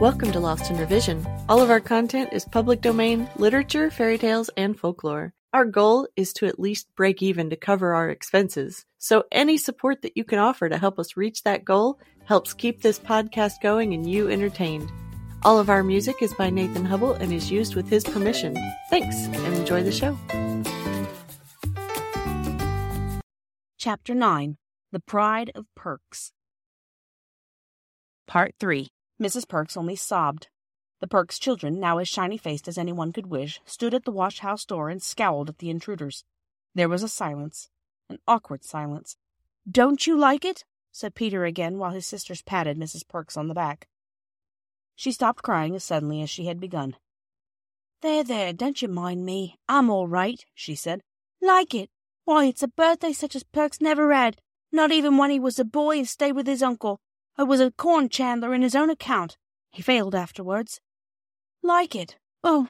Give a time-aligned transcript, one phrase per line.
[0.00, 1.26] Welcome to Lost in Revision.
[1.48, 5.32] All of our content is public domain, literature, fairy tales, and folklore.
[5.54, 8.84] Our goal is to at least break even to cover our expenses.
[8.98, 12.82] So any support that you can offer to help us reach that goal helps keep
[12.82, 14.92] this podcast going and you entertained.
[15.42, 18.54] All of our music is by Nathan Hubble and is used with his permission.
[18.90, 20.18] Thanks and enjoy the show.
[23.78, 24.58] Chapter 9
[24.92, 26.32] The Pride of Perks.
[28.26, 28.88] Part 3
[29.20, 29.48] Mrs.
[29.48, 30.48] Perks only sobbed.
[31.00, 34.40] The Perks children, now as shiny faced as anyone could wish, stood at the wash
[34.40, 36.24] house door and scowled at the intruders.
[36.74, 37.70] There was a silence,
[38.08, 39.16] an awkward silence.
[39.70, 40.64] Don't you like it?
[40.92, 43.06] said Peter again while his sisters patted Mrs.
[43.06, 43.88] Perks on the back.
[44.94, 46.96] She stopped crying as suddenly as she had begun.
[48.00, 49.58] There, there, don't you mind me.
[49.68, 51.02] I'm all right, she said.
[51.42, 51.90] Like it?
[52.24, 54.38] Why, it's a birthday such as Perks never had,
[54.72, 57.00] not even when he was a boy and stayed with his uncle.
[57.38, 59.36] I was a corn chandler in his own account.
[59.70, 60.80] He failed afterwards.
[61.62, 62.16] Like it?
[62.42, 62.68] Oh.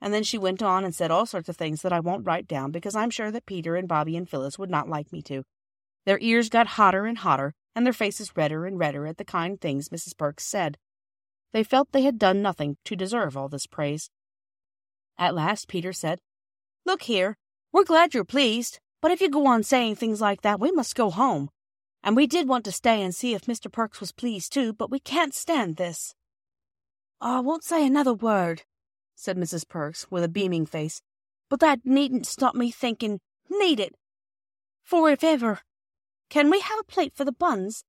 [0.00, 2.46] And then she went on and said all sorts of things that I won't write
[2.46, 5.42] down because I'm sure that Peter and Bobby and Phyllis would not like me to.
[6.06, 9.60] Their ears got hotter and hotter, and their faces redder and redder at the kind
[9.60, 10.16] things Mrs.
[10.16, 10.78] Perks said.
[11.52, 14.10] They felt they had done nothing to deserve all this praise.
[15.18, 16.20] At last Peter said,
[16.84, 17.36] Look here,
[17.72, 20.94] we're glad you're pleased, but if you go on saying things like that, we must
[20.94, 21.50] go home.
[22.06, 23.72] And we did want to stay and see if Mr.
[23.72, 26.14] Perks was pleased too, but we can't stand this.
[27.18, 28.64] Oh, I won't say another word,
[29.14, 29.66] said Mrs.
[29.66, 31.00] Perks, with a beaming face,
[31.48, 33.94] but that needn't stop me thinking, need it?
[34.82, 35.60] For if ever.
[36.28, 37.84] Can we have a plate for the buns?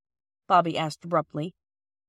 [0.48, 1.54] Bobby asked abruptly.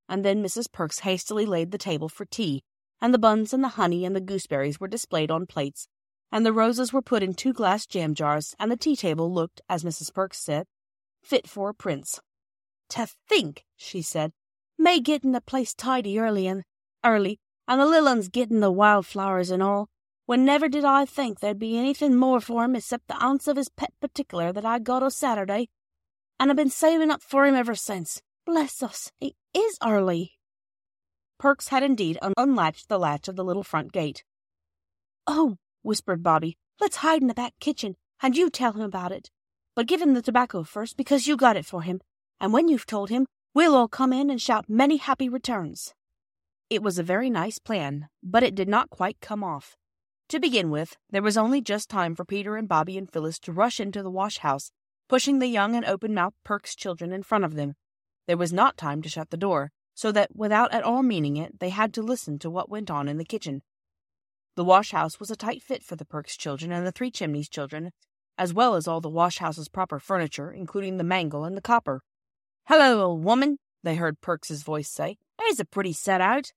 [0.07, 0.71] And then Mrs.
[0.71, 2.63] Perks hastily laid the table for tea,
[3.01, 5.89] and the buns and the honey and the gooseberries were displayed on plates,
[6.31, 9.59] and the roses were put in two glass jam jars, and the tea table looked,
[9.67, 10.13] as Mrs.
[10.13, 10.67] Perks said,
[11.27, 12.19] fit for a prince.
[12.89, 14.31] To think, she said,
[14.77, 16.63] May getting the place tidy early and
[17.03, 19.89] early, and the little uns getting the wildflowers and all,
[20.25, 23.57] when never did I think there'd be anything more for him except the ounce of
[23.57, 25.67] his pet particular that I got o' Saturday,
[26.39, 28.21] and I've been saving up for him ever since.
[28.45, 30.33] Bless us, he is early.
[31.37, 34.23] Perks had indeed un- unlatched the latch of the little front gate.
[35.25, 39.29] Oh, whispered Bobby, let's hide in the back kitchen, and you tell him about it.
[39.77, 42.01] But give him the tobacco first, because you got it for him.
[42.39, 45.93] And when you've told him, we'll all come in and shout many happy returns.
[46.67, 49.77] It was a very nice plan, but it did not quite come off.
[50.29, 53.51] To begin with, there was only just time for Peter and Bobby and Phyllis to
[53.51, 54.71] rush into the wash house,
[55.07, 57.75] pushing the young and open mouthed Perks children in front of them.
[58.25, 61.59] There was not time to shut the door, so that, without at all meaning it,
[61.59, 63.61] they had to listen to what went on in the kitchen.
[64.55, 67.47] The wash house was a tight fit for the Perks children and the Three Chimneys
[67.47, 67.91] children,
[68.37, 72.01] as well as all the wash house's proper furniture, including the mangle and the copper.
[72.65, 75.17] Hello, old woman, they heard Perks's voice say.
[75.39, 76.51] There's a pretty set out.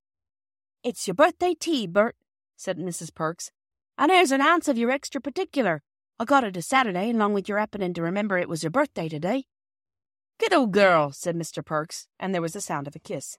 [0.83, 2.15] It's your birthday tea, Bert,
[2.57, 3.13] said Mrs.
[3.13, 3.51] Perks.
[3.97, 5.83] And here's an ounce of your extra particular.
[6.19, 9.07] I got it a Saturday, along with your happening to remember it was your birthday
[9.09, 9.45] today.
[10.39, 11.63] Good old girl, said Mr.
[11.63, 13.37] Perks, and there was the sound of a kiss.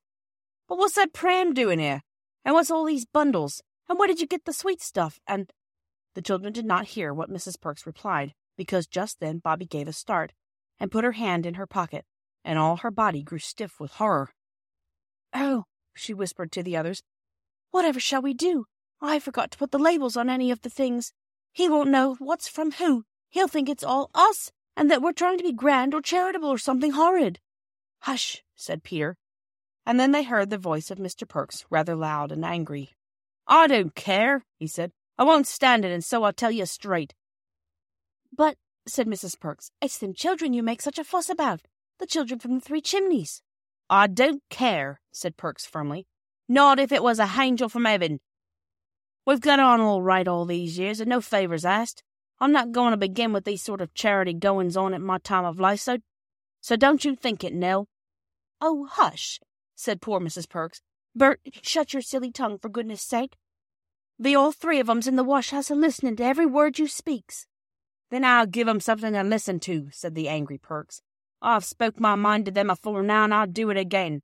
[0.69, 2.03] But what's that pram doing here?
[2.45, 3.63] And what's all these bundles?
[3.89, 5.21] And where did you get the sweet stuff?
[5.27, 5.53] And
[6.15, 7.61] the children did not hear what Mrs.
[7.61, 10.33] Perks replied, because just then Bobby gave a start
[10.79, 12.05] and put her hand in her pocket,
[12.45, 14.31] and all her body grew stiff with horror.
[15.35, 15.65] Oh,
[15.95, 17.03] she whispered to the others,
[17.71, 18.67] whatever shall we do?
[19.01, 21.13] I forgot to put the labels on any of the things.
[21.53, 23.05] He won't know what's from who.
[23.31, 26.59] He'll think it's all us, and that we're trying to be grand or charitable or
[26.59, 27.41] something horrid.
[28.01, 29.17] Hush, said Peter.
[29.85, 31.29] And then they heard the voice of Mr.
[31.29, 32.91] Perks, rather loud and angry.
[33.47, 34.93] I don't care, he said.
[35.23, 37.15] I won't stand it, and so I'll tell you straight.
[38.37, 38.57] But,
[38.89, 39.39] said Mrs.
[39.39, 41.61] Perks, it's them children you make such a fuss about.
[42.01, 43.41] The children from the Three Chimneys.
[43.89, 46.09] I don't care, said Perks firmly.
[46.49, 48.19] Not if it was a hangel from heaven.
[49.25, 52.03] We've got on all right all these years, and no favours asked.
[52.41, 55.45] I'm not going to begin with these sort of charity goings on at my time
[55.45, 55.99] of life, so,
[56.61, 57.87] so don't you think it, Nell.
[58.61, 59.39] Oh, hush,
[59.77, 60.49] said poor Mrs.
[60.49, 60.81] Perks.
[61.15, 63.37] Bert, shut your silly tongue, for goodness sake.
[64.23, 66.87] The all three of 'em's in the wash house a listening to every word you
[66.87, 67.49] speaks.
[68.11, 71.03] Then I'll give 'em something to listen to, said the angry Perks.
[71.41, 74.23] I've spoke my mind to them afore now, and I'll do it again,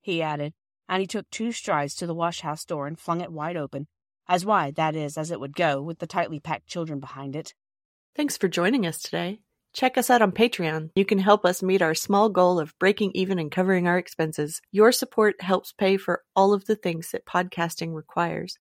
[0.00, 0.54] he added,
[0.88, 3.88] and he took two strides to the wash house door and flung it wide open,
[4.28, 7.52] as wide, that is, as it would go, with the tightly packed children behind it.
[8.14, 9.40] Thanks for joining us today.
[9.72, 10.92] Check us out on Patreon.
[10.94, 14.62] You can help us meet our small goal of breaking even and covering our expenses.
[14.70, 18.56] Your support helps pay for all of the things that podcasting requires